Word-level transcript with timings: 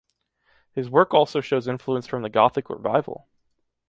His 0.71 0.89
work 0.89 1.13
also 1.13 1.41
shows 1.41 1.67
influences 1.67 2.09
from 2.09 2.23
the 2.23 2.29
Gothic 2.31 2.71
Revival. 2.71 3.27